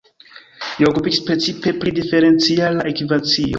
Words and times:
Li 0.79 0.87
okupiĝis 0.91 1.21
precipe 1.27 1.75
pri 1.85 1.95
Diferenciala 2.01 2.89
ekvacio. 2.97 3.49